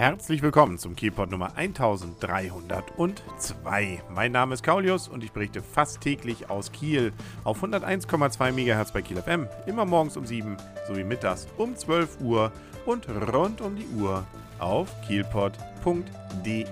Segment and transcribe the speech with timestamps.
[0.00, 2.50] Herzlich willkommen zum Kielpot Nummer 1302.
[4.08, 7.12] Mein Name ist Kaulius und ich berichte fast täglich aus Kiel
[7.44, 10.56] auf 101,2 MHz bei Kiel FM, immer morgens um 7
[10.88, 12.50] sowie mittags um 12 Uhr
[12.86, 14.24] und rund um die Uhr
[14.58, 16.64] auf kielpot.de.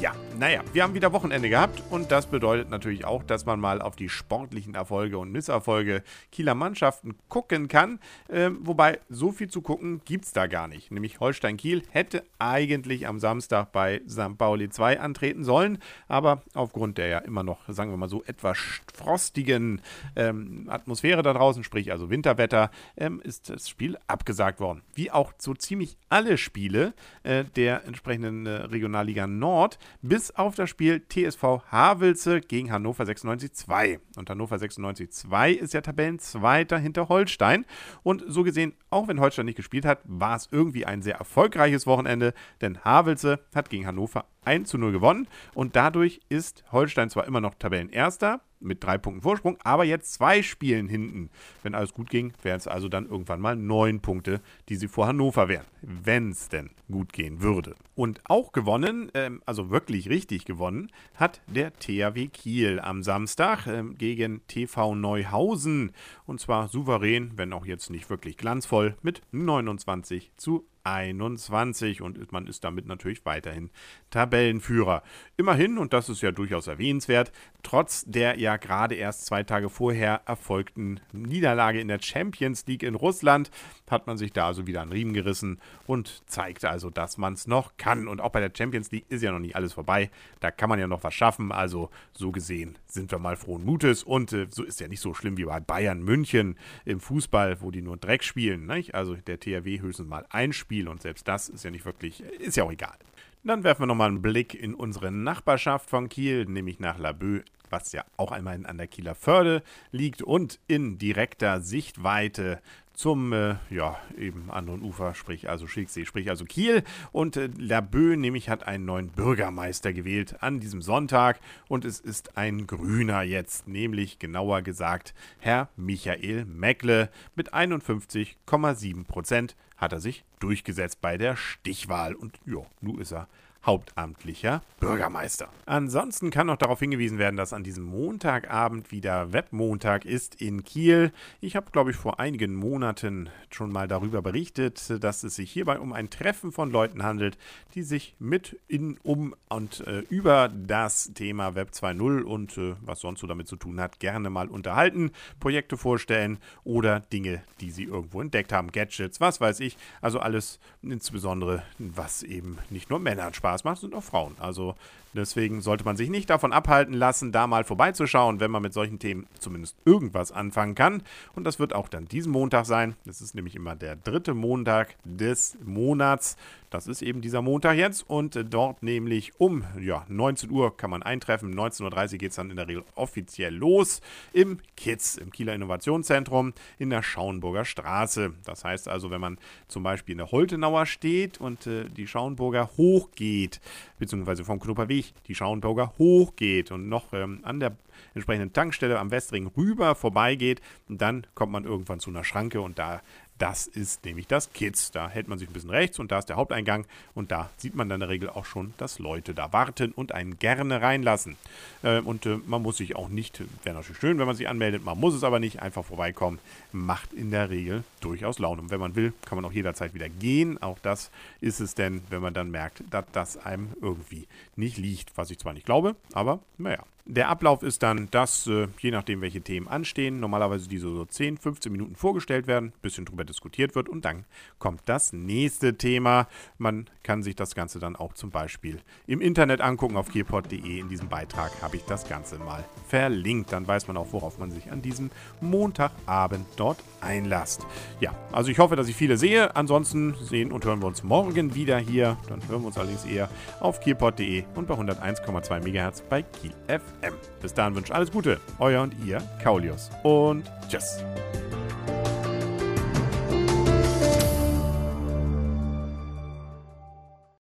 [0.00, 3.80] Ja, naja, wir haben wieder Wochenende gehabt und das bedeutet natürlich auch, dass man mal
[3.80, 6.02] auf die sportlichen Erfolge und Misserfolge
[6.32, 8.00] Kieler Mannschaften gucken kann.
[8.28, 10.90] Ähm, wobei, so viel zu gucken gibt es da gar nicht.
[10.90, 14.36] Nämlich Holstein Kiel hätte eigentlich am Samstag bei St.
[14.36, 15.78] Pauli 2 antreten sollen,
[16.08, 18.58] aber aufgrund der ja immer noch, sagen wir mal so, etwas
[18.92, 19.80] frostigen
[20.16, 24.82] ähm, Atmosphäre da draußen, sprich also Winterwetter, ähm, ist das Spiel abgesagt worden.
[24.94, 30.70] Wie auch so ziemlich alle Spiele äh, der entsprechenden äh, Regionalliga Nord bis auf das
[30.70, 34.00] Spiel TSV Havelse gegen Hannover 96 2.
[34.16, 37.64] Und Hannover 96 2 ist ja Tabellenzweiter hinter Holstein.
[38.02, 41.86] Und so gesehen, auch wenn Holstein nicht gespielt hat, war es irgendwie ein sehr erfolgreiches
[41.86, 47.26] Wochenende, denn Havelse hat gegen Hannover 1 zu 0 gewonnen und dadurch ist Holstein zwar
[47.26, 51.30] immer noch Tabellenerster mit drei Punkten Vorsprung, aber jetzt zwei Spielen hinten.
[51.62, 55.06] Wenn alles gut ging, wären es also dann irgendwann mal neun Punkte, die sie vor
[55.06, 57.74] Hannover wären, wenn es denn gut gehen würde.
[57.94, 63.96] Und auch gewonnen, ähm, also wirklich richtig gewonnen, hat der THW Kiel am Samstag ähm,
[63.98, 65.92] gegen TV Neuhausen
[66.26, 72.46] und zwar souverän, wenn auch jetzt nicht wirklich glanzvoll, mit 29 zu 21 und man
[72.46, 73.70] ist damit natürlich weiterhin
[74.10, 75.02] Tabellenführer.
[75.36, 77.32] Immerhin, und das ist ja durchaus erwähnenswert,
[77.62, 82.94] trotz der ja gerade erst zwei Tage vorher erfolgten Niederlage in der Champions League in
[82.94, 83.50] Russland,
[83.90, 87.46] hat man sich da also wieder an Riemen gerissen und zeigt also, dass man es
[87.46, 88.08] noch kann.
[88.08, 90.10] Und auch bei der Champions League ist ja noch nicht alles vorbei.
[90.40, 91.52] Da kann man ja noch was schaffen.
[91.52, 94.02] Also so gesehen sind wir mal frohen Mutes.
[94.02, 97.70] Und äh, so ist ja nicht so schlimm wie bei Bayern München im Fußball, wo
[97.70, 98.66] die nur Dreck spielen.
[98.66, 98.94] Nicht?
[98.94, 102.56] Also der THW höchstens mal ein Spiel und selbst das ist ja nicht wirklich, ist
[102.56, 102.96] ja auch egal.
[103.44, 107.92] Dann werfen wir nochmal einen Blick in unsere Nachbarschaft von Kiel, nämlich nach Laboe, was
[107.92, 112.62] ja auch einmal an der Kieler Förde liegt und in direkter Sichtweite
[112.94, 116.84] zum äh, ja, eben anderen Ufer, sprich also Schilksee, sprich also Kiel.
[117.10, 122.38] Und äh, Laboe nämlich hat einen neuen Bürgermeister gewählt an diesem Sonntag und es ist
[122.38, 130.24] ein Grüner jetzt, nämlich genauer gesagt Herr Michael Meckle mit 51,7 Prozent hat er sich
[130.38, 132.14] durchgesetzt bei der Stichwahl.
[132.14, 133.28] Und ja, nun ist er
[133.64, 135.48] hauptamtlicher Bürgermeister.
[135.66, 141.12] Ansonsten kann noch darauf hingewiesen werden, dass an diesem Montagabend wieder Webmontag ist in Kiel.
[141.40, 145.78] Ich habe, glaube ich, vor einigen Monaten schon mal darüber berichtet, dass es sich hierbei
[145.78, 147.38] um ein Treffen von Leuten handelt,
[147.74, 153.00] die sich mit in, um und äh, über das Thema Web 2.0 und äh, was
[153.00, 157.84] sonst so damit zu tun hat, gerne mal unterhalten, Projekte vorstellen oder Dinge, die sie
[157.84, 159.76] irgendwo entdeckt haben, Gadgets, was weiß ich.
[160.00, 164.36] Also alles insbesondere, was eben nicht nur Männern Spaß Spaß macht, sind auch Frauen.
[164.40, 164.74] Also
[165.14, 168.98] deswegen sollte man sich nicht davon abhalten lassen, da mal vorbeizuschauen, wenn man mit solchen
[168.98, 171.02] Themen zumindest irgendwas anfangen kann.
[171.34, 172.96] Und das wird auch dann diesen Montag sein.
[173.04, 176.36] Das ist nämlich immer der dritte Montag des Monats.
[176.72, 181.02] Das ist eben dieser Montag jetzt und dort nämlich um ja, 19 Uhr kann man
[181.02, 181.54] eintreffen.
[181.54, 184.00] 19.30 Uhr geht es dann in der Regel offiziell los
[184.32, 188.32] im KITS, im Kieler Innovationszentrum in der Schauenburger Straße.
[188.46, 192.70] Das heißt also, wenn man zum Beispiel in der Holtenauer steht und äh, die Schauenburger
[192.78, 193.60] hochgeht,
[193.98, 197.76] beziehungsweise vom Knupperweg die Schauenburger hochgeht und noch ähm, an der
[198.14, 203.02] entsprechenden Tankstelle am Westring rüber vorbeigeht, dann kommt man irgendwann zu einer Schranke und da
[203.38, 204.90] das ist nämlich das Kids.
[204.92, 207.74] Da hält man sich ein bisschen rechts und da ist der Haupteingang und da sieht
[207.74, 211.36] man dann in der Regel auch schon, dass Leute da warten und einen gerne reinlassen.
[211.82, 214.84] Äh, und äh, man muss sich auch nicht, wäre natürlich schön, wenn man sich anmeldet,
[214.84, 216.38] man muss es aber nicht, einfach vorbeikommen.
[216.72, 218.62] Macht in der Regel durchaus Laune.
[218.62, 220.62] Und wenn man will, kann man auch jederzeit wieder gehen.
[220.62, 221.10] Auch das
[221.40, 224.26] ist es denn, wenn man dann merkt, dass das einem irgendwie
[224.56, 225.16] nicht liegt.
[225.16, 226.84] Was ich zwar nicht glaube, aber naja.
[227.04, 231.36] Der Ablauf ist dann, dass äh, je nachdem, welche Themen anstehen, normalerweise diese so 10,
[231.36, 234.24] 15 Minuten vorgestellt werden, ein bisschen drüber diskutiert wird und dann
[234.60, 236.28] kommt das nächste Thema.
[236.58, 240.78] Man kann sich das Ganze dann auch zum Beispiel im Internet angucken auf gearpod.de.
[240.78, 243.52] In diesem Beitrag habe ich das Ganze mal verlinkt.
[243.52, 245.10] Dann weiß man auch, worauf man sich an diesem
[245.40, 247.66] Montagabend dort einlasst.
[247.98, 249.56] Ja, also ich hoffe, dass ich viele sehe.
[249.56, 252.16] Ansonsten sehen und hören wir uns morgen wieder hier.
[252.28, 253.28] Dann hören wir uns allerdings eher
[253.58, 256.52] auf gearpod.de und bei 101,2 MHz bei Kiel
[257.00, 257.14] FM.
[257.40, 258.40] Bis dahin wünsche alles Gute.
[258.58, 259.90] Euer und ihr, Kaulius.
[260.02, 261.02] Und tschüss.